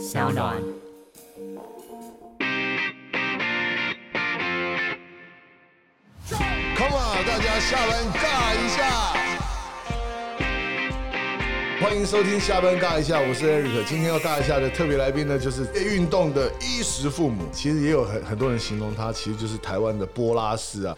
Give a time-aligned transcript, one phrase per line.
[0.00, 0.56] 小暖。
[6.74, 9.12] Come on，大家下班尬一下。
[11.82, 13.84] 欢迎收听下班尬一下，我是 Eric。
[13.84, 17.44] 今天要尬一下的特别来宾呢，就是运动的衣食父母。
[17.52, 20.96] 其实也有很很多人形容他，其实就是台湾的波拉斯啊，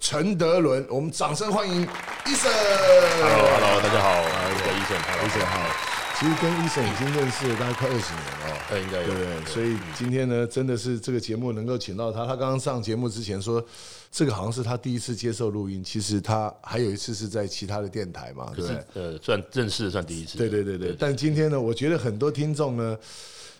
[0.00, 0.84] 陈德伦。
[0.90, 2.50] 我们掌声欢迎医生。
[2.50, 4.28] Hello，Hello，大家好，我
[4.58, 5.93] 是医生，医生好。
[6.18, 8.56] 其实跟医生已经认识了大概快二十年了哦。
[8.70, 9.44] 呃，应该有对？
[9.46, 12.20] 所以今天呢，真的是这个节目能够请到他。
[12.24, 13.62] 他刚刚上节目之前说，
[14.10, 15.82] 这个好像是他第一次接受录音。
[15.82, 18.66] 其实他还有一次是在其他的电台嘛，对？
[18.94, 20.38] 呃，算正式算第一次。
[20.38, 20.96] 对对对对。
[20.98, 22.96] 但今天呢，我觉得很多听众呢。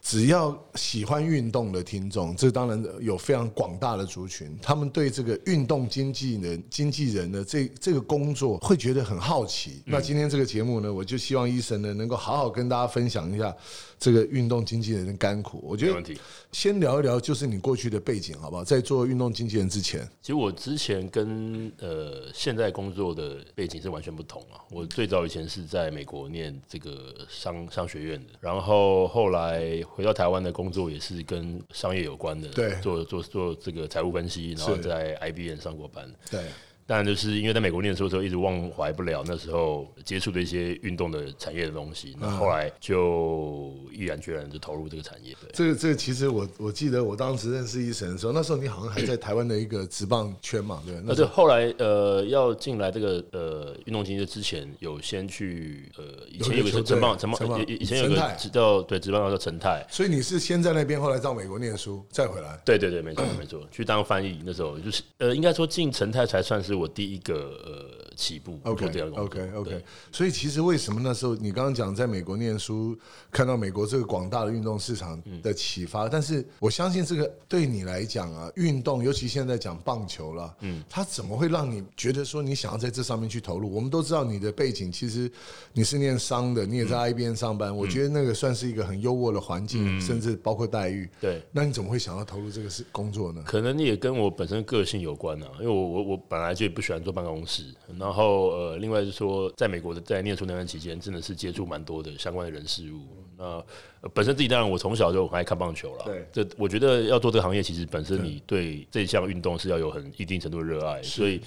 [0.05, 9.83] 只要喜欢运动的听众，这当然有非常广大的族群，他们对这个运动经纪人、经纪人的这这个工作会觉得很好奇。
[9.87, 13.57] 那今天这个节目呢，我就希望医生呢能够好好跟大家分享一下
[13.99, 15.59] 这个运动经纪人的甘苦。
[15.65, 16.21] 我觉得没问题。
[16.55, 18.63] 先聊一聊，就是你过去的背景好不好？
[18.63, 24.63] 在做运动经纪人之前，其实我之前跟呃现在工作的背景是完全不同啊。
[24.71, 36.09] 我最早以前是在美国念这个商商学院的，然后后来回到台湾的工作也是跟商业有关的，对做做做这个财务分析，然后在 IBM 上过班。
[36.31, 36.45] 对。
[36.87, 42.17] 当然，就是因为在美国念书的时候，一直忘怀不了那时候接触的一些运动的产业的东西。
[42.21, 45.35] 那后来就毅然决然就投入这个产业。
[45.41, 50.95] 对，这个这个，其实我我记得我当时认识医生的时候，那时候你好像还在台湾的一个职棒圈嘛，对？
[50.97, 59.87] 那那时候就后来呃要进来这个呃运动经济之前，有先去呃以前有个陈棒陈陈棒棒，以以前有个陈泰知道对职棒叫陈泰。
[59.91, 62.61] 所以你是先在那边，后来到美国念书，再回来。
[62.65, 72.97] 对对对，没错没错，去当翻译那时候就是呃，应该说进陈泰才算是我第一个呃起步做 OK OK OK，所以其实为什么那时候你刚刚讲在美国念书，
[73.31, 83.73] 看到美国这个广大的运动市场的启发，但是我相信这个对你来讲啊，运动尤其现在讲棒球了，嗯，它怎么会让你觉得说你想要在这上面去投入？
[83.75, 85.31] 我们都知道你的背景，其实
[85.73, 91.09] 你是念商的，你也在 IBM 上班，我觉得那个算是一个很优渥的环境，甚至包括待遇。
[91.21, 91.43] 对。
[91.53, 93.43] 那你怎么会想要投入这个事工作呢？
[93.45, 97.65] 可能也跟我本身个性有关啊，因为我我我本来就不喜欢坐办公室，
[97.99, 103.01] 然后呃，另外就是说，在美国的在念书那段期间，真的是接触蛮多的相关的人事物。
[103.37, 103.65] 那、呃
[104.13, 111.41] 本身自己当然我从小就很爱看棒球了，对这我觉得要做这个行业，其实本身你对这项运动是要有很一定程度的热爱，所以。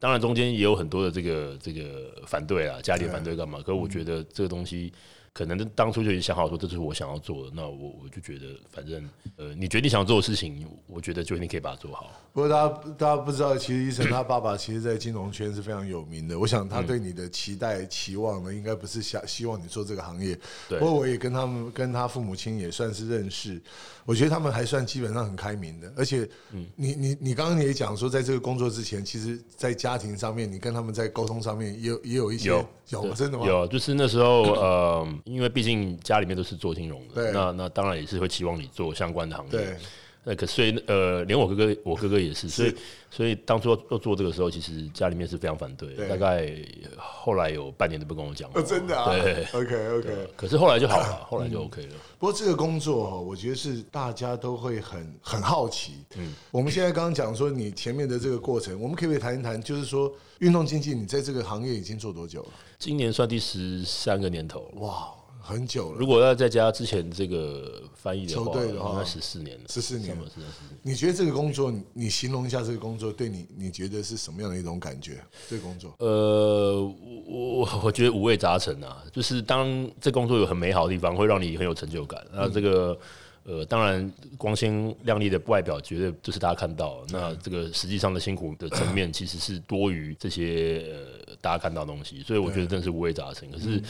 [0.00, 3.58] 当然，中间也有很多的这个这个反对啊，家里反对干嘛？
[3.60, 4.92] 可是我觉得这个东西，
[5.34, 7.50] 可能当初就已经想好说，这是我想要做的。
[7.52, 9.04] 那我我就觉得，反正
[9.36, 12.08] 呃，你决定想要做的事情，我觉得就一定可以把它做好。
[12.32, 16.38] 不过大家大家不知道，其实医生他爸爸其实，在金融圈是非常有名的。
[16.38, 20.38] 我想他对你的期待、期望呢，应该不是想希望你做这个行业。
[20.68, 23.60] 不过我也跟他们跟他父母亲也算是认识，
[24.04, 25.92] 我觉得他们还算基本上很开明的。
[25.96, 26.28] 而且，
[26.76, 33.46] 你你你刚刚也讲说，在这个工作之前，其实，在家庭上面，你跟他们在沟通上面也有也有一些有有真的吗？
[33.46, 39.52] 有，就是那时候呃，因为毕竟家里面都是做金融的，那那当然也是会期望你做相关的行业。
[39.52, 39.76] 对，
[40.22, 42.74] 那可所以呃，连我哥哥，我哥哥也是，所以
[43.10, 46.54] 所以当初要要做这个时候，其实家里面是非常反对，对大概
[46.98, 48.60] 后来有半年都不跟我讲话。
[48.60, 49.12] 哦，真的啊。
[49.12, 49.44] 对。
[49.52, 50.28] OK OK。
[50.36, 51.94] 可是后来就好了，后来就 OK 了。
[52.18, 56.04] 不过这个工作哈，我觉得是大家都会很很好奇。
[56.16, 59.58] 嗯，我们现在刚刚讲说你前面的这个过程，我们可不可以谈一谈？
[59.60, 62.50] 就是说运动经济，你在这个行业已经做多久了？
[62.84, 64.80] 今年算第十三个年头了。
[64.82, 65.08] 哇，
[65.40, 70.48] 很久了，如果要再加之前这个翻译的球话，队的话那十四年了，十四年差不多14年。
[70.82, 75.24] 你觉得这个工作，你你形容一下这个工作对你，你觉得是什么样的一种感觉？
[75.48, 76.78] 这个工作，呃，
[77.26, 82.22] 我我我觉得五味杂陈啊，就是当这工作有很美好的地方，会让你很有成就感。
[82.34, 82.98] 那这个
[83.44, 93.50] 呃，当然光鲜亮丽的外表绝对就是大家看到，那这个实际上的辛苦的层面其实是多于这些呃大家看到的东西，所以我觉得真的是五味杂陈。
[93.50, 93.82] 可是。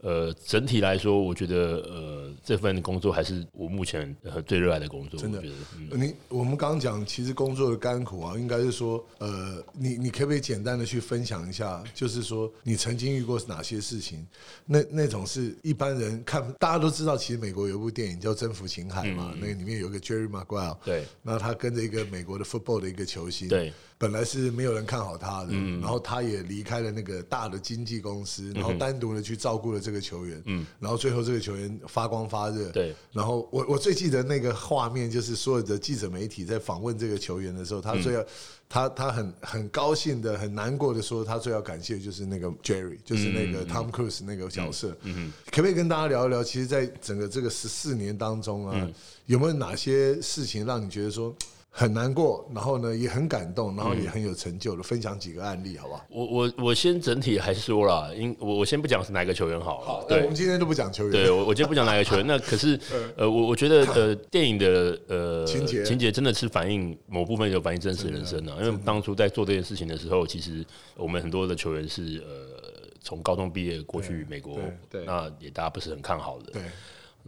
[0.00, 5.18] 呃，整体来说，我觉得呃，这份工作还是我目前呃最热爱的工作。
[5.18, 14.26] 真的我觉得，嗯，你我们刚刚讲，其实工作的甘苦啊，应该是说，呃，你你可不可以简单的去分享一下，就是说你曾经遇过哪些事情？
[14.66, 38.24] 那那种是一般人看，大家都知道，其实美国有一部电影叫《征服情海》嘛，那个里面有一个 Jerry Maguire，对那他跟着一个美国的 football 的一个球星，对，本来是没有人看好他的，然后他也离开了那个大的经纪公司，然后单独的去照顾了这个球员，嗯，然后最后这个球员发光发热，对，然后我我最记得那个画面就是所有的记者媒体在访问这个球员的时候，他最要
[38.68, 46.44] 他他很很高兴的很难过的说，他最要感谢就是那个 Jerry，就是那个 Tom Cruise 那个角色，嗯可不可以跟大家聊一聊？
[46.44, 48.88] 其实，在整个这个十四年当中啊，
[49.26, 51.34] 有没有哪些事情让你觉得说？
[51.78, 56.04] 很难过，然后呢也很感动，然后也很有成就的，分享几个案例，好不好？
[56.10, 59.78] 我我我先整体还是说了，因我我先不讲是哪个球员好。
[59.78, 61.12] 好，对，我们今天都不讲球员。
[61.12, 62.26] 对，我我今天不讲哪个球员。
[62.26, 62.76] 那可是
[63.16, 68.56] 呃，我我觉得呃，电影的呃情节情节真的是反映某部分有反映真实人生啊。
[68.60, 70.66] 因为当初在做这件事情的时候，其实
[70.96, 74.58] 我们很多的球员是呃从高中毕业过去美国，
[74.90, 76.50] 对，那也大家不是很看好的。
[76.50, 76.62] 对。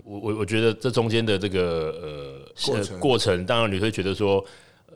[0.04, 4.44] 我我我觉得这中间的这个呃过程，当然你会觉得说。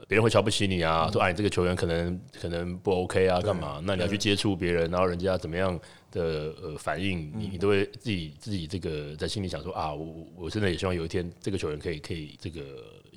[0.07, 3.81] 别人会瞧不起你啊，说哎你这个球员可能可能不 OK 啊，干嘛？
[3.85, 5.81] 那你要去接触别人，然后人家怎么样
[6.13, 12.61] 的呃反应，你你都会自己自己这个在心里想说啊，我我真的也希望有一天这个球员可以可以这个。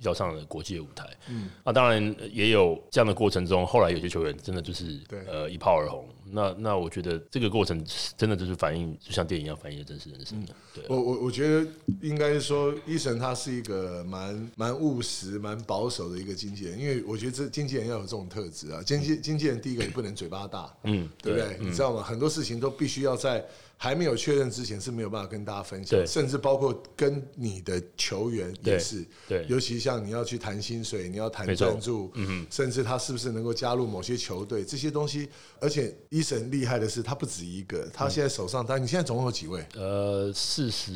[0.03, 6.07] 要上了国际的舞台，嗯，那当然也有这样的过程中，后来有些球员真的就是呃一炮而红。
[6.31, 7.83] 那那我觉得这个过程
[8.17, 10.53] 真的就是反映，就像电影一样反映的真实人生的。
[10.73, 11.69] 对，我我我觉得
[12.01, 18.81] 应该说，伊神他是一个蛮蛮务实、蛮保守的一个经纪人，因为我觉得这经纪人要有这种特质啊。
[18.83, 21.57] 经纪经纪人第一个你不能嘴巴大，嗯，对不对？
[21.59, 22.03] 你知道吗？
[22.03, 23.45] 很多事情都必须要在。
[23.77, 35.29] 还没有确认之前是没有办法跟大家分享，甚至包括跟你的球员也是，对，尤其像你要去谈薪水，你要谈赞助，嗯甚至他是不是能够加入某些球队，这些东西，
[35.59, 39.63] 而且伊神厉害的是，他不止一个，他现在手上，但你现在总共有几位？
[39.75, 40.91] 呃，四十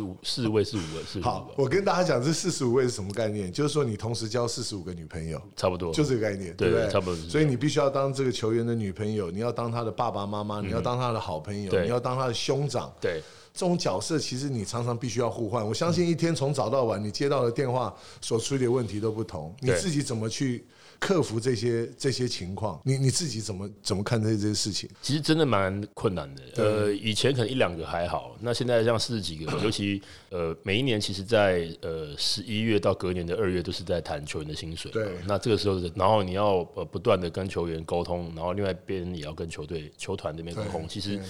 [0.00, 3.52] 五四位是五位是好，我跟大家讲，这四十五位是什么概念？
[3.52, 6.88] 就是说你同时交四十五个女朋友，差不多，就这个概念，对不对？
[6.88, 7.16] 差不多。
[7.28, 12.92] 所以你必须要当这个球员的女朋友，你要当他的爸爸妈妈，你要当他的好朋友，你要当他的兄长。
[13.00, 13.20] 对，
[13.52, 15.66] 这种角色其实你常常必须要互换。
[15.66, 19.54] 我相信一天从早到晚，你接到的电话所处理的问题都不同。
[19.60, 20.64] 你自己怎么去
[20.98, 22.80] 克服这些这些情况？
[22.84, 24.88] 你你自己怎么怎么看待这些事情？
[25.02, 26.42] 其实真的蛮困难的。
[26.56, 34.90] 呃，以前可能一两个还好，那现在像四十几个， 尤其呃每一年，其实，在呃十一月到隔年的二月，都是在谈球员的薪水。
[34.92, 40.86] 对，那这个时候，然后你要呃不断的跟球员沟通，然后另外一边也要跟球队球团那边沟通。
[40.88, 41.20] 其实。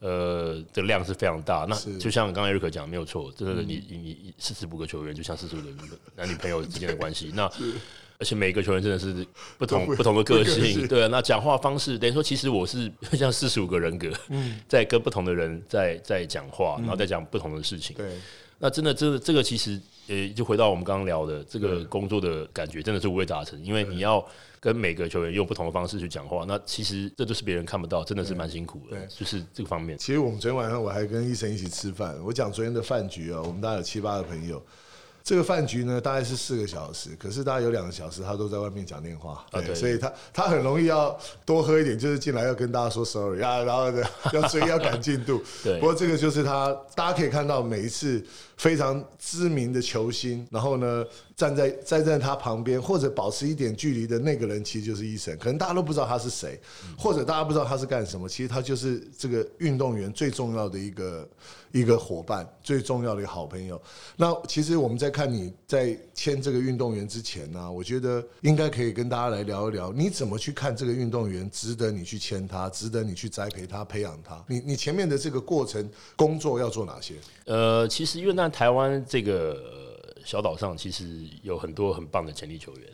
[0.00, 1.66] 呃，这量是非常大。
[1.68, 5.68] 那就像刚才瑞克讲，没有错，真的，你你你四十五个球员，就像四十五个
[6.16, 7.30] 男女朋友之间的关系。
[7.36, 7.50] 那
[8.18, 9.26] 而且每个球员真的是
[9.58, 11.08] 不同不同的个性，对啊。
[11.08, 14.10] 那讲话方式等于说，其实我是像四十五个人格，
[14.68, 17.96] 在跟不同的人在在讲话，然后再讲不同的事情。
[17.96, 18.06] 对，
[18.58, 24.26] 那真的，这这个其实呃，就回到我们刚刚聊的这个工作的感觉，真的是五味杂陈，因为你要。
[24.60, 28.96] 跟每个球员用不同的方式去讲话，那其实这都是别人看不到，真的是蛮辛苦的。
[28.96, 29.96] 对，就是这个方面。
[29.96, 34.62] 其实我们昨天晚上我还跟医生一起吃饭，我讲昨天的饭局啊，我们大概有七八个朋友。
[35.22, 43.92] 这个饭局呢，大概是四个小时，可是大概有两个小时他都在外面讲电话，对，所以他他很容易要多喝一点，就是进来要跟大家说 sorry 啊，然后
[44.32, 45.40] 要追要赶进度。
[45.62, 48.24] 对，不过这个就是他，大家可以看到每一次
[48.60, 51.02] 非常知名的球星，然后呢。
[51.40, 55.34] 站在站在他旁边或者保持一点距离的那个人，其实就是医生。
[55.38, 56.60] 可能大家都不知道他是谁，
[56.98, 58.28] 或者大家不知道他是干什么。
[58.28, 61.26] 其实他就是这个运动员最重要的一个
[61.72, 63.80] 一个伙伴，最重要的一个好朋友。
[64.18, 74.44] 那其实我们在看你在签这个运动员之前呢，我觉得应该可以跟大家来聊一聊，你怎么去看这个运动员值得你去签他，值得你去栽培他、培养他。
[74.46, 77.14] 你你前面的这个过程工作要做哪些？
[77.46, 79.78] 呃，其实因为在台湾这个。
[80.22, 82.88] 小岛上其实有很多很棒的潜力球员，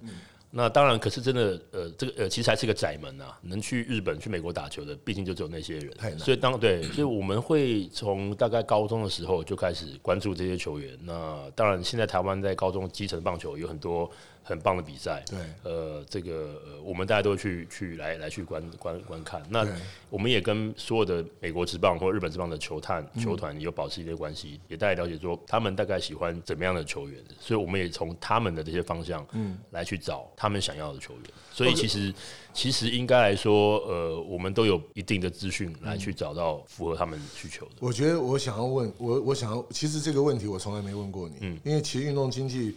[0.48, 3.36] 那当然，可是真的，呃，这个呃，其实还是个窄门啊。
[3.42, 6.18] 能去日本、去美国打球的，毕竟就只有那些人。
[6.20, 10.96] 所以当对，所以我们会从大概高中的时候就开始关注这些球员。
[11.02, 14.08] 那当然，现在台湾在高中基层棒球有很多。
[14.46, 19.42] 很棒的比赛，对，呃，这个我们大家都去去来来去观观观看。
[19.50, 19.66] 那
[20.08, 31.22] 我们也跟所有的美国职棒或日本职棒的球探球团有保持一些关系，也大概了解说他们大概喜欢怎么样的球员，所以我们也从他们的这些方向，嗯，来去找他们想要的球员。
[31.52, 32.14] 所以其实
[32.54, 37.72] 其实应该来说，呃，我们都有一定的资讯来去找到符合他们需求的。
[37.80, 42.76] 我觉得我想要问我，我想要，其实这个问题我从来没问过你，嗯，因为其实运动经济。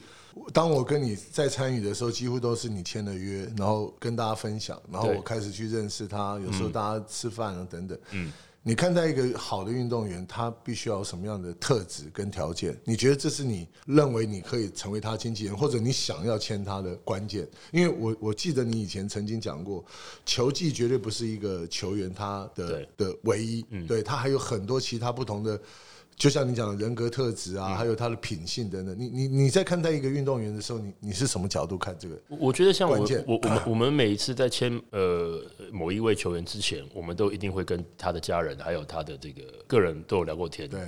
[0.53, 6.39] 当我跟你在参与的时候，几乎都是你签了约，然后跟大家分享，然后我开始去认识他。
[6.39, 7.97] 有时候大家吃饭啊等等。
[8.11, 8.31] 嗯，
[8.63, 12.77] 你看待一个好的运动员，他必须要有什么样的特质跟条件？
[12.83, 17.47] 你觉得这是你认为你可以成为他经纪人，或者你想要签他的关键？
[17.71, 19.83] 因为我我记得你以前曾经讲过，
[20.25, 25.59] 球技绝对不是一个球员他的的唯一，对他还有很多其他不同的。
[26.19, 32.21] 就像你讲的人格特质啊，还有他的品性等等，你你你在看待一个运动员的时候，你你是什么角度看这个？
[32.27, 40.69] 我觉得像我我我们我们每一次在签呃某一位球员之前，我们都一定会跟他的家人还有他的这个个人都有聊过天。
[40.69, 40.81] 对。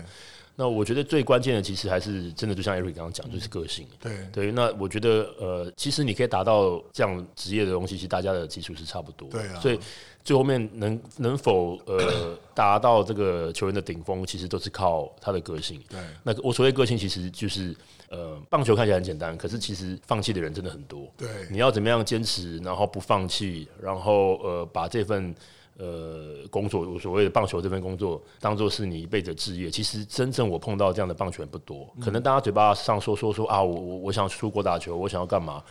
[0.56, 3.88] 那我觉得最关键的其实还是真的，就像 Eric 刚刚讲，就是个性。
[4.00, 9.28] 对对，那我觉得呃，其实你可以达到这样职业的东西，其实大家的基础是差不多。
[9.30, 9.60] 对啊。
[9.60, 9.80] 所以
[10.24, 15.82] 最后面能能否呃达到这个球员的顶峰，其实都是靠他的个性。
[15.90, 16.00] 对。
[16.22, 17.76] 那我所谓个性，其实就是
[18.10, 21.12] 呃，棒球看起来很简单，可是其实放弃的人真的很多。
[21.18, 21.28] 对。
[21.50, 25.34] 你要怎么样坚持，然后不放弃，然后呃，把这份。
[25.82, 29.68] 呃，工作所谓的棒球这份工作，当做是你一辈子的志业。
[29.68, 35.64] 其实真正我碰到这样的棒球员不多，可能大家嘴巴上说说说啊，我我我想出国打球，我想要干嘛？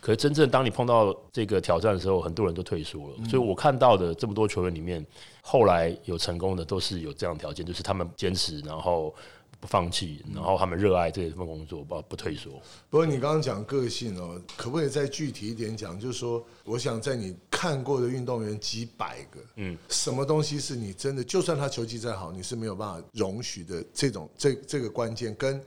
[0.00, 3.16] 可是真正当你碰到这个挑战的时候，很多人都退缩了。
[3.28, 5.04] 所以我看到的这么多球员里面，
[5.42, 9.12] 后来有成功的都是有这样条件，就是他们坚持，然后。
[9.60, 12.52] 不放弃，然后他们热爱这份工作，不不退缩。
[12.88, 15.98] 不过你刚刚讲个性哦，可不可以再具体一点讲？
[15.98, 25.60] 就是说，我想在你看过的运动员几百个，嗯，什么东西是你真的，就算他球技再好，你是没有办法容许的这种这这个关键跟。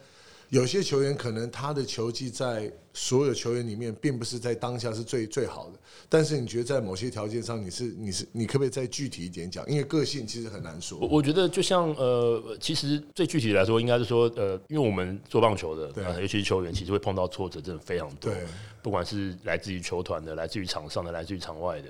[0.52, 5.80] 有些球员可能他的球技在所有球员里面，并不是在当下是最最好的。
[6.10, 9.66] 但是你觉得在某些条件上，你是你是你可不可以再具体一点讲？
[9.70, 11.00] 因为个性其实很难说。
[11.00, 18.30] 我我觉得就像呃，其实最具体来说，应该是说呃，因为我们做棒球的，对，尤其是球员，其实会碰到挫折真的非常多。
[18.30, 18.44] 对，
[18.82, 21.88] 不管是来自于球团的，来自于场上的，来自于场外的。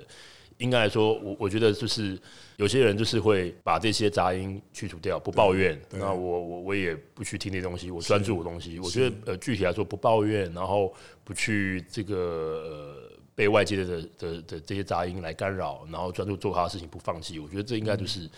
[0.58, 2.18] 应该来说，我我觉得就是
[2.56, 5.80] 有些人就是会把这些杂音去除掉，不抱怨。
[5.90, 8.78] 那我我我也不去听那东西，我专注我东西。
[8.78, 10.92] 我觉得呃，具体来说不抱怨，然后
[11.24, 17.38] 不去这个呃被外界的的的这些杂音来干扰，然后专注做他的事情，不放弃。
[17.38, 18.28] 我觉得这应该就是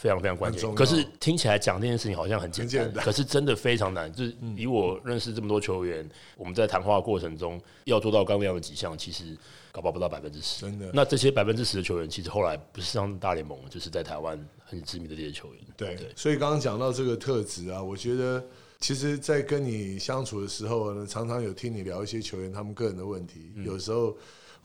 [0.00, 0.74] 非常非常关键。
[0.74, 4.12] 可是听起来讲这件事情好像很简单，可是真的非常难。
[4.12, 9.36] 就是以我认识这么多球员，我们在谈话过程中要做到刚刚那样的几项，其实。
[9.70, 10.90] 搞不到百分之十，真的。
[10.92, 15.62] 那这些百分之十的球员，其实后来不是上大联盟，就是在台湾很知名的这些球员。
[15.76, 18.44] 对，所以刚刚讲到这个特质啊，我觉得，
[18.80, 24.16] 其实，在跟你相处的时候呢，常常有听你聊一些球员他们个人的问题，有时候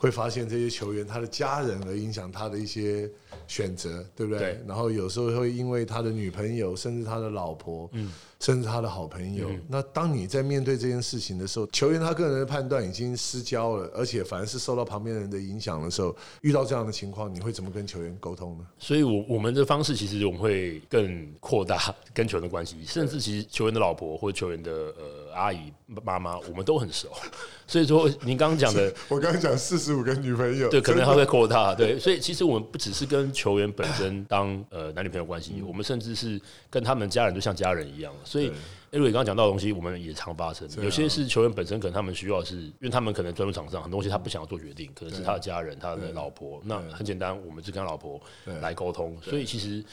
[0.03, 3.10] 会发现这些球员他的家人而影响他的一些
[3.48, 4.62] 选择，对不对？
[4.67, 8.12] 然后有时候会因为他的女朋友，甚至他的老婆，嗯。
[8.43, 9.50] 甚至他的好朋友。
[9.69, 18.67] 那当你在面对这件事情的时候，球员他个人的判断已经失焦了，而且反而是受到旁边人的影响的时候，遇到这样的情况，你会怎么跟球员沟通呢？
[18.77, 25.71] 所以，我我们的方式其实我们会更扩大跟球员的关系，甚至其实球员的老婆或者球员的呃阿姨
[26.03, 27.07] 妈妈，我们都很熟。
[27.65, 31.73] 所以说，您刚刚讲的， 我刚刚讲四十五个女朋友，对，可能他会扩大。
[31.75, 38.13] 对，所以其实我们不只是跟球员本身当呃男女朋友关系，我们甚至是跟他们家人就像家人一样。
[38.33, 38.51] 所以，
[38.91, 40.67] 艾瑞刚刚讲到的东西，我们也常发生。
[40.81, 46.59] 有些是球员本身，可能他们需要是，因为他们可能专注场上很多东西，他不想要做决定，可能是他的家人、他的老婆。
[46.65, 48.19] 那很简单，我们就跟他老婆
[48.59, 49.15] 来沟通。
[49.21, 49.83] 所以其实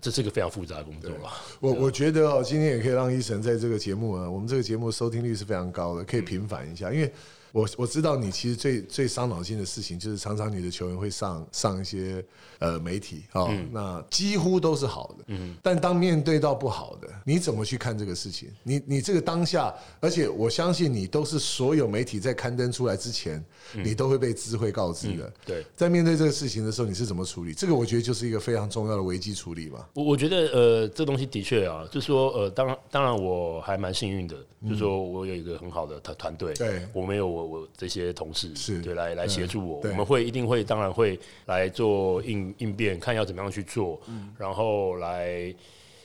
[0.00, 1.30] 这是一个非常复杂的工作了。
[1.60, 7.12] 我我觉得哦，今天也可以让医生在这个节目啊，我们这个节目收听率是非常高的，可以平反一下，因为。
[7.56, 12.22] 我我知道你其实最最伤脑筋的事情，就是常常你的球员会上上一些
[12.58, 18.50] 呃媒体啊，那几乎都是好的，嗯，但当面对到不好的，你怎么去看这个事情？
[18.62, 25.32] 你你这个当下，而且我相信你都是所有媒体在刊登出来之前，你都会被知会告知的。
[25.46, 27.54] 对，在面对这个事情的时候，你是怎么处理？
[27.54, 29.88] 这个我觉得就是一个非常重要的危机处理吧。
[29.94, 37.45] 我我觉得呃，这东西的确啊，就是说呃，当然当然我还蛮幸运的，就是说我有一个很好的团团队，对我没有我。
[37.46, 44.00] 我这些同事是对来来协助我，我们会一定会当然会来做应应变，看要怎么样去做，
[44.36, 45.54] 然后来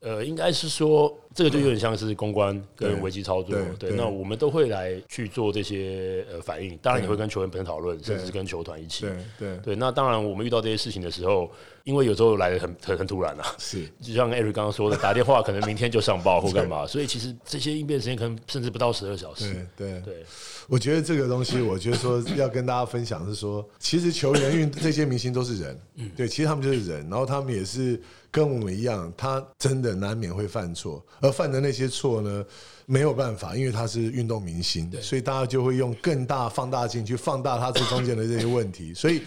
[0.01, 9.57] 呃，应该是说这个就有点像是公关跟危机操作，对，那我们都会来去做这些呃反应，当然也会跟球员本身讨论，甚至是跟球团一起，对对。
[9.57, 11.49] 对，那当然我们遇到这些事情的时候。
[11.83, 13.87] 因为有时候来的很很 很突然啊，是。
[13.99, 19.51] 就像艾瑞刚刚说的，打电话可能明天就上报或 干嘛，所以其实这些应变时间可能甚至不到十二小时。
[19.75, 20.01] 对对。
[20.01, 20.25] 对，
[20.67, 32.45] 我觉得这个东西，我觉得说要跟大家分享是说，其实球员、运这些明星都是人， 嗯，对，其实他们就是人，然后他们也是跟我们一样，他真的难免会犯错，而犯的那些错呢，
[32.85, 39.21] 没有办法，因为他是运动明星，所以大家就会用更大放大镜去放大他这中间的这些问题，所以。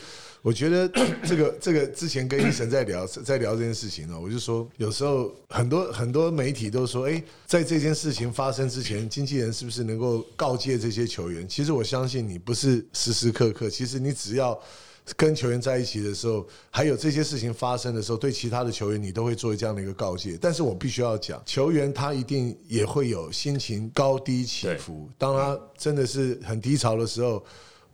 [0.44, 0.86] 我觉得
[1.26, 11.48] 这个这个之前跟医生在聊在聊这件事情呢，我就说有时候很多很多媒体都说，哎，在这件事情发生之前，经纪人是不是能够告诫这些球员？
[11.48, 14.60] 其实我相信你不是时时刻刻，其实你只要
[15.16, 20.38] 跟球员在一起的时候，还有这些事情发生的时候，对其他的球员你都会做这样的一个告诫。
[20.40, 27.44] 但是我必须要讲，球员他一定也会有心情高低起伏，当他真的是很低潮的时候。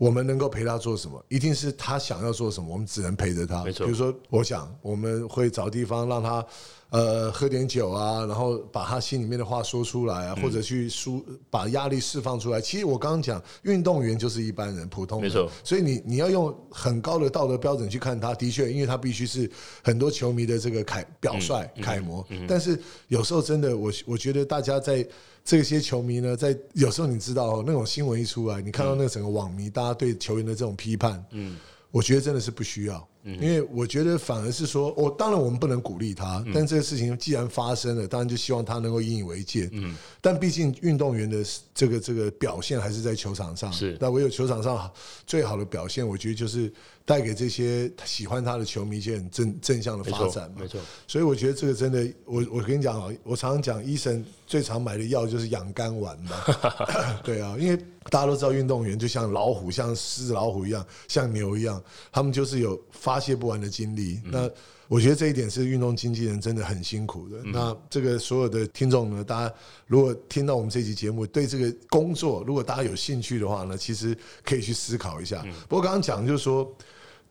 [0.00, 1.23] 我们能够陪他做什么？
[1.29, 3.62] 一定是他想要做什么，我们只能陪着他。
[3.62, 3.85] 没错。
[3.85, 6.43] 比如说，我想我们会找地方让他，
[6.91, 12.61] 呃，喝点酒啊，然后把他心里面的话说出来啊，或者去抒把压力释放出来。
[12.61, 15.21] 其实我刚刚讲，运动员就是一般人，普通。
[15.21, 15.51] 没错。
[15.65, 19.51] 所以你你要用很高的道德标准去看他，的确，因为他必须是
[19.83, 22.27] 很多球迷的这个楷表率、楷模。
[22.47, 22.79] 但是
[23.09, 25.07] 有时候真的，我我觉得大家在。
[25.43, 31.57] 这些球迷呢，在有时候你知道那种新闻一出来，你看到那个整个网迷，大家对球员的这种批判，嗯，
[31.91, 44.91] 我觉得真的是不需要，因为我觉得反而是说，我当然我们不能鼓励他，但这个事情既然发生了，当然就希望他能够引以为戒，嗯，但毕竟运动员的这个这个表现还是在球场上，是，那唯有球场上
[45.27, 46.73] 最好的表现，我觉得就是。
[47.11, 50.81] 带给这些喜欢他的球迷一些很正正向的发展嘛，没错。
[51.09, 56.37] 所以我觉得这个真的，我我跟你讲啊，我常常讲，医生最常买的药就是养肝丸嘛。
[57.25, 57.76] 对啊，因为
[58.11, 64.21] 大家都知道，运动员就像老虎，像狮子老虎一样，像牛一样，他们就是有发泄不完的精力。
[64.25, 64.49] 那
[64.87, 67.38] 我觉得这一点是运动经纪人真的很辛苦的。
[67.43, 69.55] 那这个所有的听众呢，大家
[69.88, 75.45] 如果听到我们这期节目，对这个工作，如果大家有兴趣的话呢，其实可以去思考一下。
[75.69, 76.73] 不过刚刚讲就是说。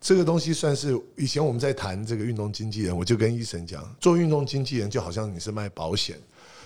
[0.00, 6.16] 这个东西算是以前我们在谈这个运动经纪人，我就跟医生讲，做运动经纪人就好像你是卖保险，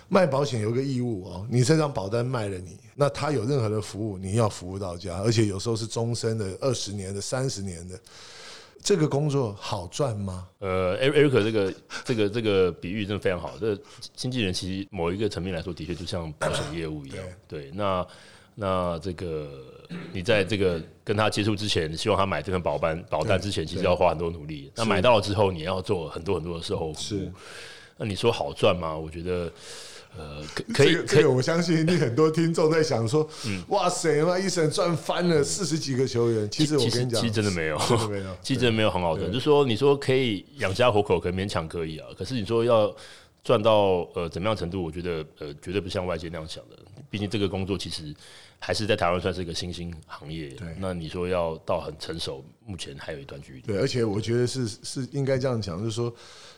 [0.09, 7.99] 卖保险有个义务哦，你这张保单卖了你，那他有任何的服务你要服务到家，而且有时候是终身的、二十年的、三十年的，
[8.81, 10.47] 这个工作好赚吗？
[10.61, 11.75] 呃，e r i c 这个
[12.05, 13.77] 这个这个比喻真的非常好，这
[14.15, 18.07] 经纪人其实某一个层面来说，的确就像保险业务一样，对，那。
[18.55, 19.49] 那这个
[20.13, 24.71] 你在这个跟他接触之前，希望他买这份保单保单之前，其实要花很多努力。
[24.77, 27.33] 那买到了之后，你要做很多很多的售后服务。
[27.97, 28.97] 那你说好赚吗？
[28.97, 29.53] 我觉得，
[30.17, 30.43] 呃，
[30.73, 31.25] 可以可以。
[31.25, 33.29] 我相信你很多听众在想说，
[33.69, 36.49] 哇塞，那一生赚翻了四十几个球员。
[36.51, 39.33] 其实我跟你讲，其实真的没有，没有， 其实真的没有很好赚。
[39.33, 42.07] 就说你说可以养家糊口，可能勉强可以啊。
[42.17, 42.93] 可是你说要
[43.45, 44.83] 赚到呃怎么样程度？
[44.83, 46.77] 我觉得呃绝对不像外界那样想的。
[47.15, 48.13] 毕竟这个工作其实。
[48.61, 50.75] 还是在台湾算是一个新兴行业，对。
[50.79, 53.61] 那你说要到很成熟，目前还有一段距离。
[53.61, 56.15] 对，而且我觉得是是应该这样讲，就是说。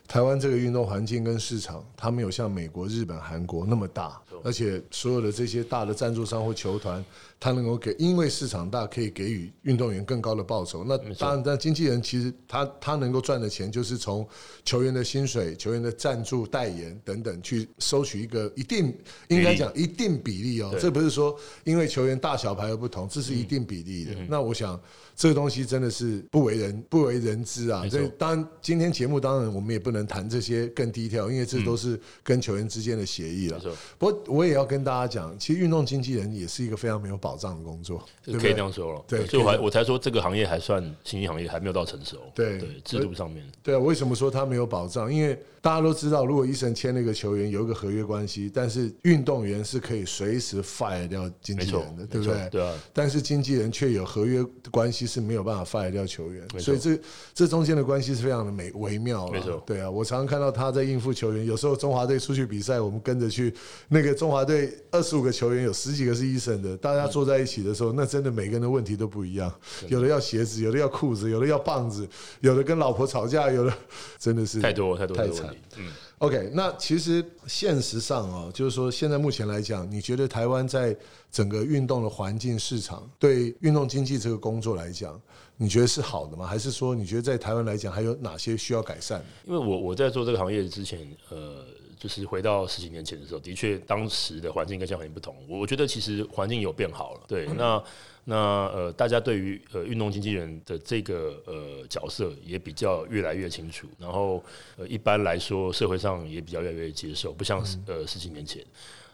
[0.07, 7.04] 台湾这个运动环境跟市场，它没有像美国、日本、韩国那么大，而且所有的这些大的赞助商或球团，
[7.38, 10.85] 他能够给，因为市场大，可以给予运动员更高的报酬。
[10.85, 14.27] 那当然，但经纪人其实他他能够赚的钱，就是从
[14.64, 18.96] 球员的薪水、球员的赞助、代言等等去收取一个一定，
[19.29, 20.75] 应该讲一定比例哦。
[20.81, 24.12] 这不是说因为球员大小牌而不同，这是一定比例的。
[24.29, 24.81] 那我想。
[25.18, 27.88] 这个东西真的是不为人不为人知啊！
[27.88, 33.59] 所以当然，今天节目当然我们也不能谈这些更低调，因为这都是跟球员之间的协议了。
[33.96, 39.04] 不过我也要跟大家讲，其实运动经纪人也是一个非常没有保障的工作，可以这样说了。
[39.08, 42.18] 对，所以我还我才说这个行业还算新兴行业，还没有到成熟。
[42.34, 43.44] 对对，制度上面。
[43.62, 45.12] 对啊，为什么说他没有保障？
[45.12, 52.48] 因为大家都知道，如果医生签了一个球员，有一个合约关系，但是运动员是可以随时 fire 掉经纪人的，对不对？
[52.50, 52.72] 对啊。
[52.92, 55.86] 但是经纪人却有合约关系是没有办法 fire。
[55.96, 57.00] 掉球员，所以这
[57.32, 63.54] 这中间的关系是非常的美微妙没错，对啊，我常常看到他在应付球员，有时候中华队出去比赛，我们跟着去，
[63.88, 69.50] 那个中华队二十五个球员有十几个是医生的，大家坐在一起的时候，那真的每个人的问题都不一样，
[69.88, 72.07] 有的要鞋子，有的要裤子，有的要棒子，
[72.40, 73.72] 有的跟老婆吵架，有的
[74.18, 75.57] 真的是太多太多太惨。
[75.79, 80.94] 嗯，OK，那其实现实上啊，就是说现在目前来讲，你觉得台湾在
[81.33, 85.18] 整个运动的环境市场，对运动经济这个工作来讲？
[85.57, 86.46] 你觉得是好的吗？
[86.46, 89.24] 还是说你觉得在台湾来讲还有哪些需要改善？
[89.46, 91.00] 因为我我在做这个行业之前，
[91.31, 91.64] 呃，
[91.98, 95.35] 就是回到十几年前的时候，的确当时的环境跟现在环境不同。
[95.48, 97.20] 我我觉得其实环境有变好了。
[97.26, 97.82] 对，那
[98.24, 98.37] 那
[98.74, 103.87] 呃，大家对于呃运动经纪人的这个呃角色也比较越来越清楚。
[103.98, 104.42] 然后
[104.76, 108.64] 呃，一般来说社会上也比较越来越接受，不像呃十几年前。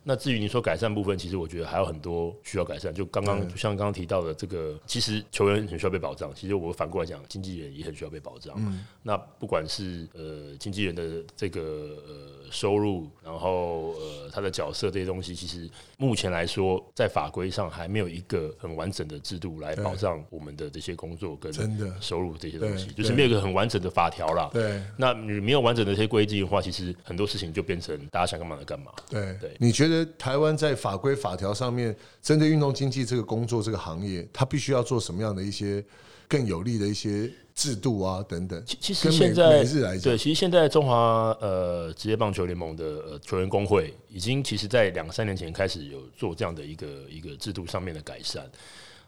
[0.05, 2.93] 那至于你说改善部分，其实我觉得还有很多需要改善。
[2.93, 6.33] 就刚刚就像刚刚提到的这个，其实球员很需要被保障。
[6.35, 8.55] 其实我反过来讲，经纪人也很需要被保障。
[8.59, 11.61] 嗯那不管是呃经纪人的这个
[12.07, 21.53] 呃收入，然后呃他的角色这些东西，其实目前来说，在法规上还没有一个很完整的制度来保障我们的这些工作跟
[22.01, 24.49] 收入这些东西，就是没有一个很完整的法条啦。
[24.53, 28.93] 对那你没有完整的这些规定的话，其实很多事情就变成大家想干嘛就干嘛。
[29.11, 35.85] 对对你觉得台湾在法规法条上面，针对运动经济这个工作这个行业，它必须要做什么样的一些
[36.29, 38.63] 更有利的一些制度啊等等？
[38.67, 39.63] 其其实现在
[39.99, 48.51] 对，其实现在中华呃职业棒球联盟的呃球员工会已经其实在两三年前开始有做这样的一个一个制度上面的改善。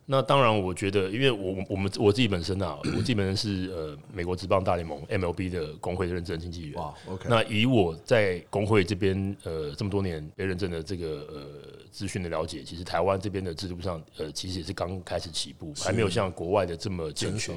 [0.06, 6.74] 那当然，我觉得，因为我我们我自己本身啊，我自己本身是呃美国职棒大联盟 MLB 的工会的认证经纪人。
[6.74, 11.46] 哇，OK，那以我在工会这边呃这么多年被认证的这个呃
[11.90, 17.54] 资讯的了解，其实台湾这边的制度上呃其实也是刚开始起步，还没有像国外的这么健全。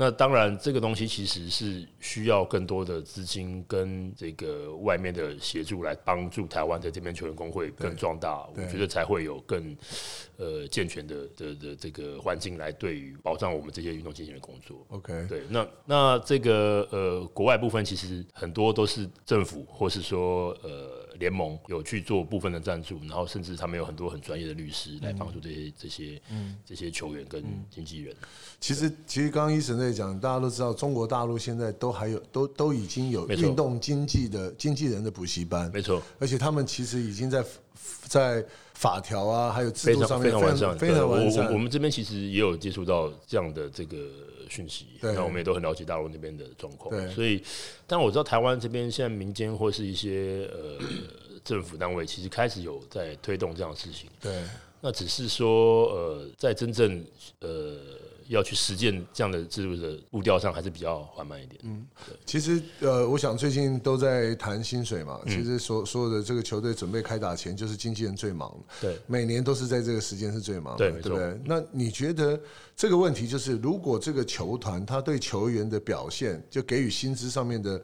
[0.00, 9.76] 那当然，这个东西其实是需要更多的资金跟这个外面的协助来帮助台湾的这边球员工会更壮大，我对觉得才会有更
[10.36, 14.86] 呃健全的的的这个环境来对于保障我们这些运动进行的工作。
[14.90, 26.20] OK，对，那那这个呃，国外部分其实很多都是政府或是说呃联盟有去做部分的赞助，然后甚至他们有很多很专业的律师来帮助这些这些
[26.64, 28.14] 这些球员跟经纪人。
[28.60, 37.44] 其实，其实刚刚医生在讲，大家都知道，中国大陆现在都还有，都都已经有运动经济的经纪人的补习班，没错，而且他们其实已经在
[38.02, 41.52] 在法条啊，还有制度上面非常完善，非常对我我完善。
[41.52, 43.96] 我们这边其实也有接触到这样的这个
[44.48, 45.12] 讯息，对。
[45.14, 47.42] 那我们也都很了解大陆那边的状况，所以，
[47.86, 50.78] 但我知道台湾这边现在民间或是一些呃
[51.44, 54.08] 政府单位，其实开始有在推动这样的事情。
[54.20, 54.42] 对，
[54.80, 57.04] 那只是说，呃，在真正
[57.40, 57.76] 呃
[58.28, 61.60] 要去实践这样的制度的步调上，还是比较缓慢一点。
[61.64, 61.86] 嗯，
[62.24, 65.20] 其实呃，我想最近都在谈薪水嘛。
[65.24, 71.40] 嗯其实所所有的这个球队准备开打前，就是经纪人最忙，对，每年都是在这个时间是最忙的，对对不对？
[71.44, 72.40] 那你觉得
[72.76, 77.80] 这个问题就是，如果这个球团他对球员的表现，就给予薪资上面的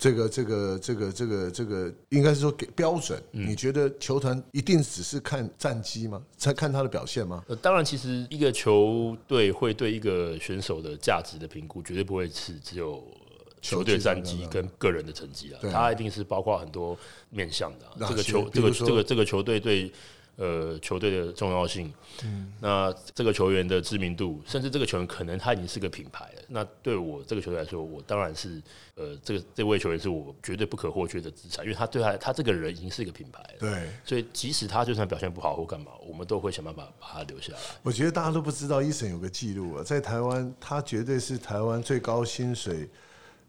[0.00, 3.46] 这个这个这个这个这个，应该是说给标准，嗯。
[3.50, 6.22] 你觉得球团一定只是看战绩吗？
[6.38, 7.44] 才看他的表现吗？
[7.48, 19.92] 呃，当然，其实一个球队会对一个选手的价值的评估，绝对不会是只有呃球队战绩跟个人的成绩啊对，它一定是包括很多面向的这个球，这个这个这个球队对
[20.40, 21.92] 呃球队的重要性，
[22.24, 26.42] 嗯那这个球员的知名度，甚至这个球员可能他已经是个品牌了。
[26.48, 28.60] 那对我这个球队来说，我当然是
[28.94, 33.58] 呃，这个这位球员是我绝对不可或缺的资产，因为他对他他这个人已经是一个品牌了。
[33.58, 37.58] 对，所以即使他就算表现不好或干嘛，我们都会想办法把他留下来。
[37.82, 42.88] 我觉得大家都不知道，伊森有个记录啊，在台湾，他绝对是台湾最高薪水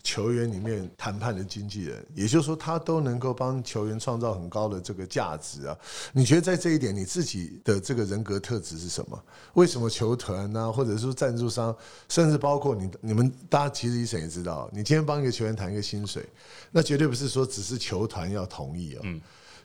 [0.04, 5.78] 球员里面谈判的经纪人，也就是说，他都能够帮球员创造很高的这个价值啊。
[6.12, 9.24] 你觉得在这一点，你自己的这个人格特质是什么？
[9.54, 11.76] 为什么球团啊，或者是说赞助商，
[12.10, 16.28] 甚至包括你你们大家其实一审也知道，你今天帮一个球员谈一个薪水，
[16.72, 19.02] 那绝对不是说只是球团要同意哦，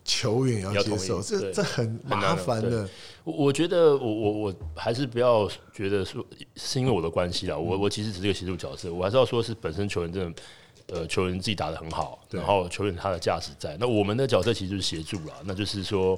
[0.07, 2.89] 球员也要接受，这这很麻烦的。
[3.25, 10.43] 我我觉得我我我还是不要觉得说是因为我的关系啦，我我其实只是个协助角色，我还是要说是本身球员真的。
[10.89, 16.17] 呃，球员自己打得很好，然后球员他的价值在，那我们的角色其实就是协助啦，那就是说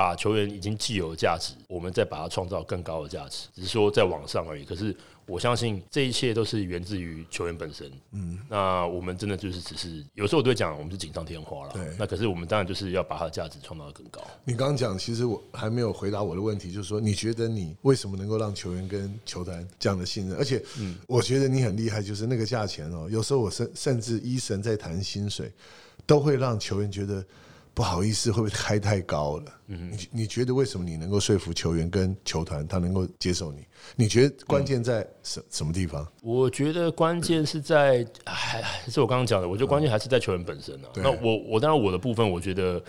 [0.00, 4.64] 把球员已经既有的价值，我们再把它创造更高的价值，只是说在网上而已。
[4.64, 7.92] 可是我相信这一切都是源自于球员本身。
[8.12, 11.74] 嗯，那我们真的就是只是有时候我都会讲，我们是锦上添花了。
[11.74, 14.22] 对那可是我们当然就是要把它的价值创造的更高。
[14.42, 20.38] 你刚刚讲，其实我还没有回答我的问题，就是说，你觉得你为什么能够让球员跟球团这样的信任？
[20.38, 25.52] 而且，嗯我觉得你很厉害，就是那个价钱哦，有时候我甚甚至医生在谈薪水，
[26.06, 27.22] 都会让球员觉得
[27.80, 29.44] 不好意思，会不会开太高了？
[29.64, 33.64] 你你觉得为什么你能够说服球员跟球团，他能够接受你？
[33.96, 36.06] 你觉得关键在什什么地方？
[36.20, 40.88] 我觉得关键是在，还还是我刚刚讲的，我觉得关键还是在球员本身啊。
[40.92, 42.84] 对那我我当然我的部分，我觉得，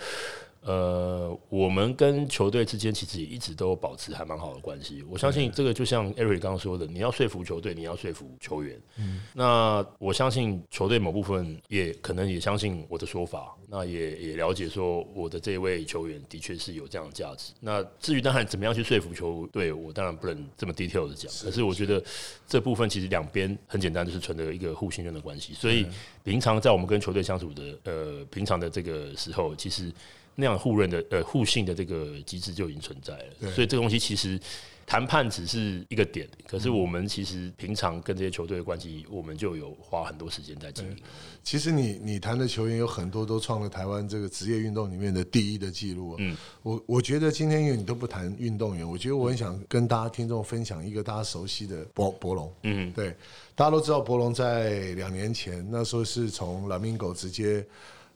[0.64, 5.02] 呃，我们跟球队之间其实也一直都保持还蛮好的关系。
[5.10, 8.80] 我相信这个就像 Eric 刚刚说的，你要说服球队，你要说服球员。
[8.96, 17.52] 嗯，那我相信球队某部分也可能也相信我的说法，那也也了解说我的这位球员的确是有这样的价值。
[17.58, 22.00] 那至于当然怎么样去说服球队，我当然不能这么 detail 的讲，可是我觉得
[22.46, 25.54] 这部分其实两边很简单，就是存着一个互信任的关系。
[25.54, 25.84] 所以
[26.22, 29.92] 平常在我们跟球队相处的呃平常的这个时候，其实
[30.34, 33.52] 那样互认的呃互信的这个机制就已经存在了。
[33.52, 34.40] 所以这个东西其实
[34.84, 40.96] 谈判只是一个点，可是我们其实平常跟这些球队的关系，我们就有花很多时间在经营。
[41.44, 52.52] 其实你你谈的球员有很多都创了台湾这个职业运动里面的第一的记录、啊嗯，我我觉得今天因为你都不谈运动员，我觉得我很想跟大家听众分享一个大家熟悉的博博龙。
[52.62, 53.14] 嗯，对，
[53.54, 57.64] 大家都知道博龙在两年前那时候是从蓝明狗直接。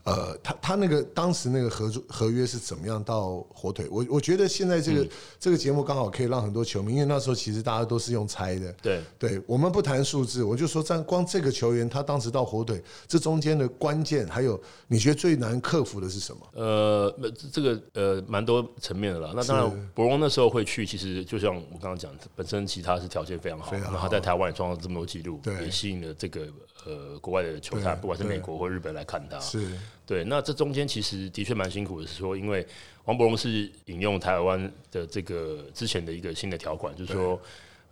[0.07, 3.89] 呃，他他那个当时那个合作合约是怎么样到火腿？
[3.91, 5.07] 我我觉得现在这个、
[5.41, 8.73] 这个节目刚好可以让很多球迷，因为那时候其实大家都是用猜的。
[8.81, 16.41] 对对，我们不谈数字，我就说在光这个球员他当时到火腿，这中间的关键，还有你觉得最难克服的是什么？
[16.53, 19.33] 呃，那这这个呃，蛮多层面的啦。
[19.35, 26.47] 那当然，博龙那时候会去，其实就像我刚刚讲，本身其他是条件非常好，非常好然后他在台湾也创造这么多记录，对也吸引了这个
[26.85, 29.41] 呃国外的球探，不管是美国或日本来看他。
[29.41, 29.67] 是
[30.07, 32.67] 对，那这中间其实的确蛮辛苦的，是说因为
[33.05, 37.41] 王伯荣是引用台湾的这个之前的一个新的条款，就是说。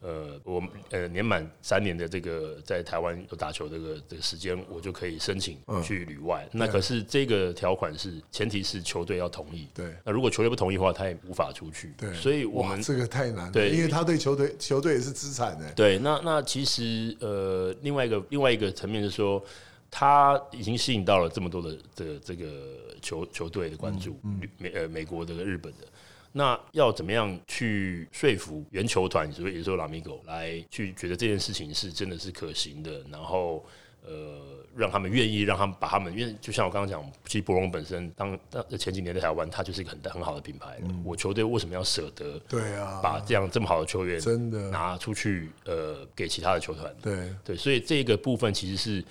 [0.06, 6.46] 呃，我呃年满三年的这个在台湾有打球这个这个时间，我就可以申请去旅外。
[6.52, 9.66] 那可是这个条款是前提是球队要同意。
[9.72, 11.94] 对那如果球队不同意的话，他也无法出去。
[11.96, 15.72] 对，所以我们这个太难了，对因为他对球队球队也是资产的。
[15.72, 19.42] 对，那那其实呃，另外一个另外一个层面是说，
[19.96, 22.46] 他已经吸引到了这么多的这个这个
[23.00, 24.18] 球球队的关注，
[24.58, 25.86] 美呃美国的、日本的。
[26.32, 33.64] 那要怎么样去说服原球团，所以也就是说拉米狗来去觉得这件事情是真的是可行的，然后
[34.04, 34.40] 呃
[34.74, 40.88] 让他们愿意让他们把他们，因为就像我刚刚讲，其实博龙本身当当前几年在台湾，他就是一个很很好的品牌了。
[41.04, 46.92] 我球队为什么要舍得对啊，把这样这么好的球员真的拿出去呃给其他的球团？
[47.00, 49.04] 对对，所以这个部分其实是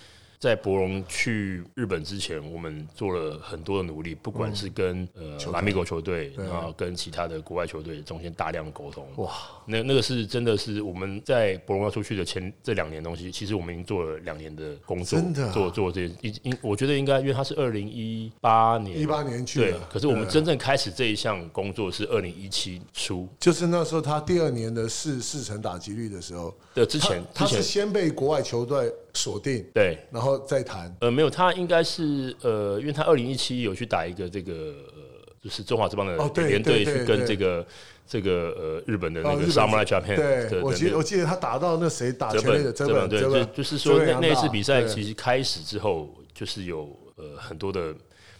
[0.43, 9.07] 在博龙去日本之前，我们做了很多的努力，不管是跟、呃拉米狗球队，然后跟其他的国外球队中间大量的沟通。
[9.15, 9.31] 哇，
[9.65, 23.29] 那那个是真的是我们在博龙要出去的前这两年东西，其实我们已经做了两年的工作，真的啊做做这应应，我觉得应该，因为他是二零一八年一八年去对的，，可是我们真正开始这一项工作是二零一七初。
[23.39, 29.97] 就是那时候他第二年的四四成打击率的时候，的之前，他他是先被国外球队锁定，对。
[30.11, 30.95] 然后再谈。
[30.99, 36.15] 呃，没有，他应该是呃，因为他二零一七有去打一个这个呃，就是中华之邦的
[36.47, 37.65] 联队对对去跟这个
[38.07, 47.93] 这个呃日本的那个哦日本 Samurai Japan 对，的我记得我记得他打到那谁打泽全垒的本泽本对，就就是说那那一次比赛其实开始之后，就是有呃很多的。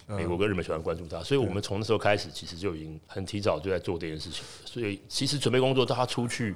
[0.06, 4.44] 美国跟日本球员关注他，所以我们从那时候开始，其实就已经很提早就在做这件事情。
[4.66, 6.54] 所以其实准备工作到他出去，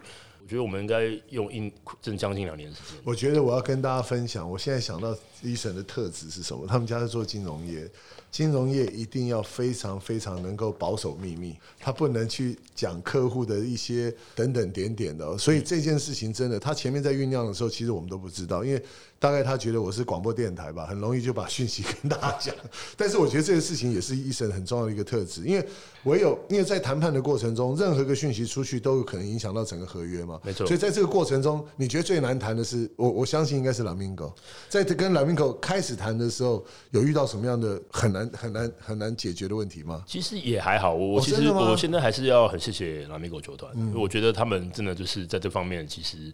[0.48, 1.70] 我觉得我们应该用一
[2.02, 3.02] 正将近两年时间。
[3.04, 6.66] 我觉得我要跟大家分享，我现在想到医生的特质是什么？
[6.66, 7.86] 他们家是做金融业，
[8.32, 18.82] 金融业一定要非常非常能够保守秘密，他不能去讲客户的一些等等点点的、所以这件事情真的，他前面在酝酿的时候，其实我们都不知道，因为
[19.20, 22.56] 大概他觉得我是广播电台吧，很容易就把讯息跟大家讲。
[22.96, 25.68] 但是我觉得这个事情也是医生很重要的一个特质，因为
[26.04, 30.40] 唯有因为在谈判的过程中，任何一个讯息出去都有可能影响到整个合约嘛。
[30.44, 34.32] 没错所以在这个过程中，你觉得最难谈的是，我我相信应该是 Lamingo。
[34.70, 40.04] 在这跟 Lamingo 开始谈的时候，有遇到什么样的很难很难很难解决的问题吗？
[40.06, 46.32] 其实也还好，我我其实我现在还是要很谢谢拉米狗球团，因为我觉得他们真的就是在这方面，其实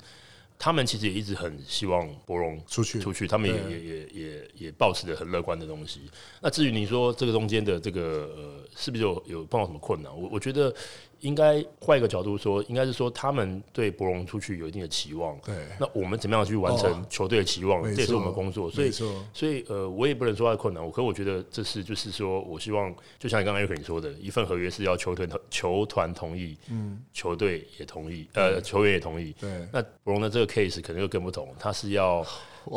[0.58, 6.02] 他们其实也一直很希望博荣出去出去，他们也也也也也保持着很乐观的东西。
[6.42, 10.12] 那至于你说这个中间的这个呃，是不是有有碰到什么困难？
[10.16, 10.74] 我我觉得
[11.24, 15.56] 应该换一个角度说，应该是说他们对博龙出去有一定的期望，对。
[15.80, 17.06] 那我们怎么样去完成哦。
[17.10, 17.82] 球队的期望？
[17.82, 29.34] 没这也是我们错工作，所以所以呃，我也不能说他困难，我可我觉得这是就是说我希望，就像你刚刚又跟你说的，一份合约是要球团同球团同意，嗯，球队也同意，呃，球员也同意。
[29.40, 29.66] 对。
[29.72, 32.26] 那博龙的这个 case 可能又更不同，他是要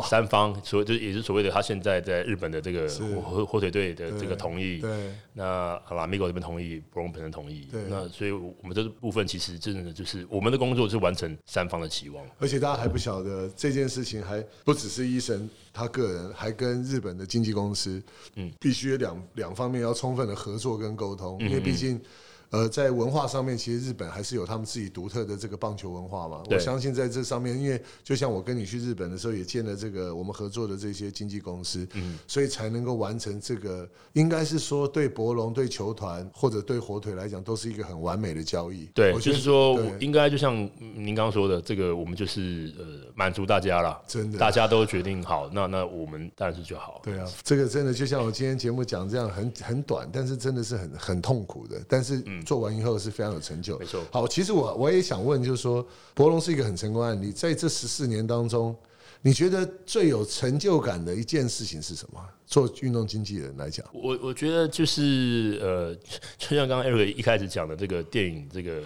[0.07, 2.87] 三方，所就是也是所谓的他现在在日本的这个
[3.21, 5.11] 火火腿队的这个同意，对。
[5.33, 7.67] 那拉米狗这边同意，博隆本身同意。
[7.71, 12.25] 对，那所以我们这部分其实真的就是我们的工作是完成三方的期望。
[12.39, 18.01] 而且大家还不晓得这件事情，还不只是医生他个人，还跟日本的经纪公司，
[18.35, 22.01] 嗯，必须两两方面要充分的合作跟沟通，因为毕竟。
[22.49, 26.41] 呃，在文化上面，其实日本还是有他们自己独特的这个棒球文化嘛。
[26.49, 38.85] 我相信在这上面，因为就像我跟你去日本的时候，也见了这个我们合作的这些经纪公司，嗯，所以才能够完成这个，应该是说对博龙、对球团或者对火腿来讲，都是一个很完美的交易。
[38.93, 47.01] 对，我就是说，我应该就像您刚刚说的，这个我们就是呃满足大家啦，真的大家都决定好，那那我们当然是就好。
[47.03, 51.81] 对啊，这个真的就像我今天节目讲这样，很很短，但是真的是很很痛苦的。
[51.89, 53.77] 但是做完以后是非常有成就。
[53.79, 58.75] 没错好，其实我我也想问，就是说，博龙是一个很成功的案例，在这十四年当中，
[59.21, 62.23] 你觉得最有成就感的一件事情是什么？
[62.45, 65.93] 做运动经纪人来讲，我我觉得就是呃，
[66.39, 68.81] 就像刚刚 Eric 一开始讲的这个电影，这个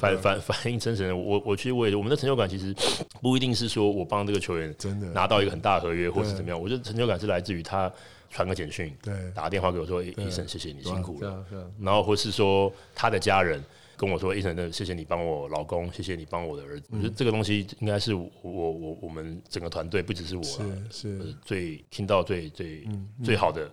[0.00, 2.74] 反反反映真神，我我其实我也我们的成就感其实
[3.22, 5.06] 不一定是说我帮这个球员真的。
[5.12, 7.92] 拿到一个很大的合约，或是怎么样，我觉得成就感是来自于他
[8.30, 9.14] 传个简讯，对。
[9.32, 11.44] 打电话给我说，医生谢谢你辛苦了，
[11.80, 13.62] 然后或是说他的家人。
[13.96, 16.88] 跟我说，医生，的谢谢你帮我老公，谢谢你帮我的儿子。
[16.90, 22.86] 我觉得这个东西应该是我我我我们整个团队，不只是我是，是呃最听到最最
[23.22, 23.70] 最好的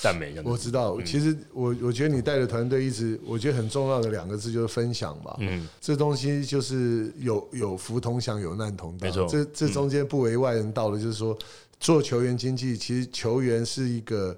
[0.00, 0.34] 赞美。
[0.44, 5.36] 我知道，其实我我觉得你带的团队一直，我觉得很重要的两个字就是分享吧。
[5.40, 9.08] 嗯，这东西就是有有福同享，有难同当。
[9.08, 11.38] 没错这这中间不为外人道的，就是说
[11.78, 14.36] 做球员经济，其实球员是一个。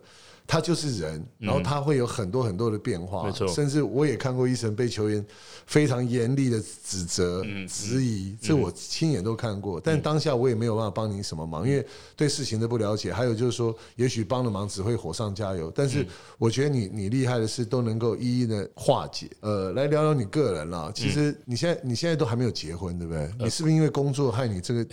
[0.50, 5.22] 他就是人，然后他会有很多很多的变化，甚至我也看过医生被球员
[5.66, 9.78] 非常严厉的指责、质疑，这我亲眼都看过。
[9.78, 15.70] 但当下我也没有办法帮你什么忙，因为对事情的不了解，还有就是说，也许帮了忙只会火上加油。
[15.74, 16.06] 但是
[16.38, 19.28] 我觉得你你厉害的是都能够一一的化解。
[19.40, 20.90] 呃，来聊聊你个人啦。
[20.94, 23.30] 其实你现在你现在都还没有结婚，对不对？
[23.38, 24.87] 你是不是因为工作害你这个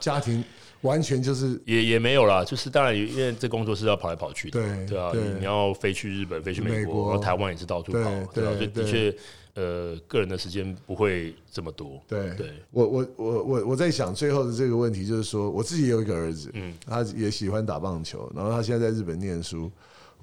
[0.00, 0.44] 家庭
[0.82, 5.22] 完全就是也也没有啦，就是当然，因为这工作是要跑来跑去的，对对啊，对。
[5.22, 6.94] 你你要飞去日本，飞去美美国。
[6.94, 7.98] 国，然后台湾也是到处跑，
[8.32, 8.66] 对对啊，对对。
[8.66, 9.16] 就的确，
[9.54, 12.34] 呃，个人的时间不会这么多，对。
[12.34, 19.70] 对，我我我我我在想最后的这个问题，就是说我自己也有一个儿子，嗯，他也喜欢打棒球，然后他现在在日本念书。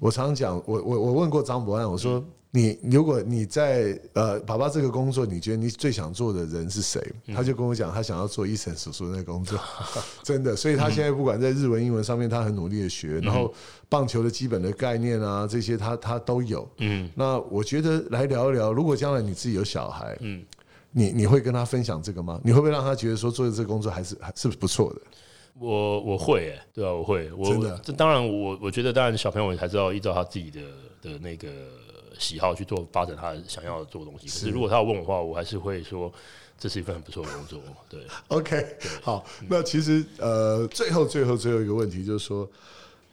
[0.00, 7.00] 我常讲，我我我问过张博安，我说你如果你在呃爸爸这个工作，你觉得你最想做的人是谁？
[7.34, 9.58] 他就跟我讲，他想要做医生叔叔那个工作，
[10.24, 10.56] 真的。
[10.56, 13.52] 所以他现在不管在日文、英文上面，他很努力的学，然后
[13.88, 16.68] 棒球的基本的概念啊，这些他他都有。
[16.78, 20.44] 嗯，那我觉得来聊一聊，如果将来你自己有小孩，嗯。
[20.90, 22.40] 你你会跟他分享这个吗？
[22.42, 25.00] 你会不会让他觉得说做这个工作还是还是不错的？
[25.60, 30.60] 我我会、欸，对啊，我会，我真的这当然我我觉得，当然小朋友还是要依照他自己的
[31.02, 31.46] 的那个
[32.18, 34.26] 喜好去做发展他想要做的东西。
[34.26, 36.12] 可是如果他要问我的话，我还是会说
[36.58, 38.00] 这是一份很不错的工作，对。
[38.28, 38.66] OK，
[39.02, 42.48] 好，那其实呃，最后最后最后一个问题就是说，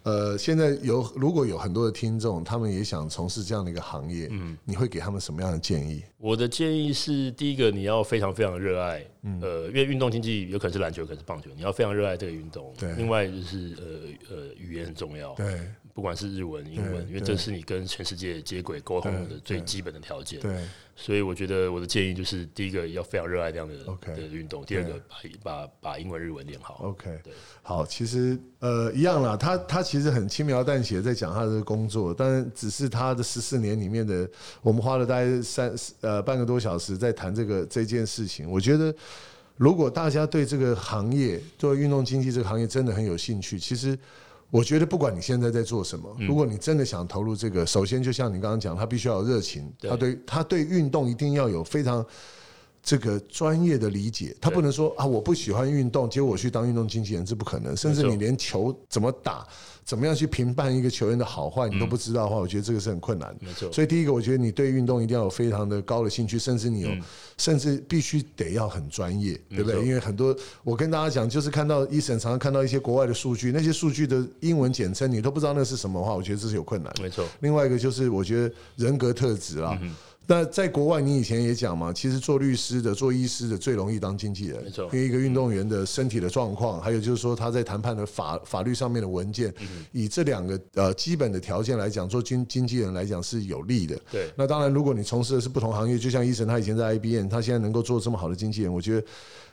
[0.04, 6.04] 呃，现在有如果有很多的听众，他们也想从事这样的一个行业，嗯，你会给他们什么样的建议？
[6.18, 9.06] 我的建议是，第一个你要非常非常热爱，
[9.42, 12.74] 呃，因为运动经济有可能是篮球，有可能是棒球，你要非常热爱这个运动。
[12.80, 15.62] 对另外就是呃呃，语言很重要，对
[15.96, 20.42] 不管是日文、英文，因为这是你跟全世界接轨沟通的最基本的条件。
[20.42, 25.02] 对所以我觉得我的建议就是，第一个要非常热爱这样的 OK 的运动，第二个
[25.42, 26.82] 把把把英文、日文练好。
[26.84, 27.32] ，OK，对
[27.62, 34.30] 好，其实呃一样啦，他他其实很轻描淡写在讲他的工作，但只是他的十四年里面的，
[34.62, 38.52] 我们花了大概三呃半个多小时在谈这个这件事情。
[38.52, 38.94] 我觉得，
[39.56, 43.98] 如果大家对这个行业，对运动经济这个行业真的很有兴趣，其实。
[44.56, 52.06] 我觉得不管你现在在做什么，如果你真的想投入这个，首先就像你刚刚讲，他必须要有热情，他对他对运动一定要有非常
[52.82, 57.76] 这个专业的理解，他不能说啊我不喜欢运动，结果我去当运动经纪人，这不可能。
[57.76, 59.46] 甚至你连球怎么打，
[59.86, 63.46] 怎么样去评判一个球员的好坏，你都不知道的话，我觉得这个是很困难的。
[63.46, 66.90] 没错所以第一个，我觉得你对运动一定要有非常的高的兴趣，甚至你有，
[67.38, 69.86] 甚至必须得要很专业，对不对？
[69.86, 76.92] 因为很多我跟大家讲，就是看到医生常常看到一些国外的数据，那些数据的英文简称你都不知道那是什么的话，我觉得这是有困难。
[77.00, 79.78] 没错，另外一个就是我觉得人格特质啊。
[79.82, 79.94] 嗯
[80.28, 84.86] 那在国外，你以前也讲嘛，其实做律师的、做医师的最容易当经纪人，没错。
[84.92, 94.00] 因为一个运动员的身体的状况，还有就是说他在谈判的法法律上面的文件，嗯以这两个呃基本的条件来讲，做经经纪人来讲是有利的。
[94.12, 94.30] 对。
[94.36, 99.08] 那当然，如果你从事的是不同行业，就像医生他以前在 IBM，他现在能够做这么好的经纪人，我觉得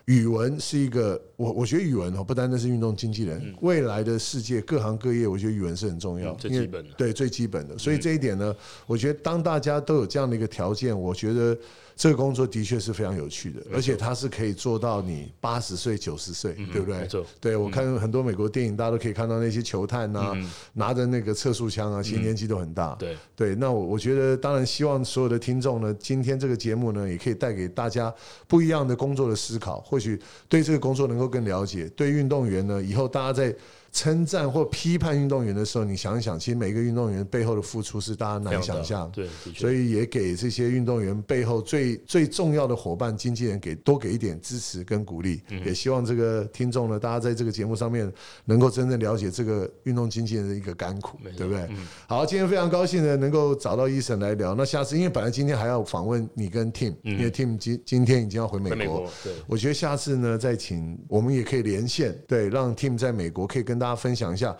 [0.06, 6.90] 语文是一个，我我觉得语文哦，不单单是运动经纪人，未来的世界各行各业，我觉得语文是很重要，嗯最基本的。
[6.90, 7.78] 嗯对最基本的。
[7.78, 8.54] 所以这一点呢，
[8.86, 11.56] 我觉得当大家都有这样的一个条件，我觉得
[11.96, 17.24] 这个工作的确是非常有趣的，而且它是可以做到你八十岁、九十岁，对不对？
[17.40, 20.36] 对我看很多美国电影，大家都可以看到那些球探啊，
[20.74, 22.92] 拿着那个测速枪啊，其实年纪都很大。
[22.94, 28.12] 嗯对对，那我我觉得，当然希望所有的听众呢，今天这个节目呢，也可以带给大家
[28.46, 31.88] 不一样的工作的思考，或许对这个工作能够更了解。
[31.96, 33.54] 对运动员呢，以后大家在
[33.92, 39.10] 称赞或批判运动员的时候，你想一想，其实每个运动员背后的付出是大家难以想象。
[39.12, 48.10] 对，所以也给这些运动员背后最最重要的伙伴、经纪人给多给一点支持跟鼓励，嗯也希望这个听众呢，大家在这个节目上面
[48.46, 51.60] 能够真正了解这个运动经纪人的一个甘苦，对不对？
[51.68, 54.54] 嗯好，今天非常高兴的能够找到医生来聊。
[54.54, 64.54] 那下次因为本来今天还要访问你跟 Tim，、因为 Tim 今今天已经要回美国嗯回美国，对我觉得下次呢再请我们也可以连线，对，让 Tim 在美国可以跟大家分享一下。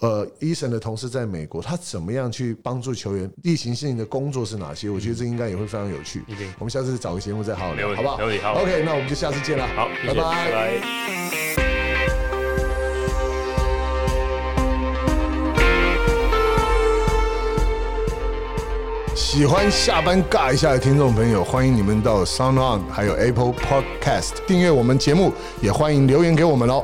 [0.00, 3.30] 呃，医生的同事在美国，他怎么样去帮助球员？
[3.42, 4.88] 例行性的工作是哪些？
[4.88, 6.24] 我觉得这应该也会非常有趣。
[6.58, 8.16] 我们下次找个节目再好好聊，好不好？
[8.16, 9.68] 没问题好 OK，那我们就下次见了。
[9.76, 10.80] 好，拜拜。
[19.14, 25.30] 喜欢下班尬一下的听众朋友，欢迎你们到 Sound On 还有 Apple Podcast 订阅我们节目，
[25.60, 26.82] 也欢迎留言给我们哦。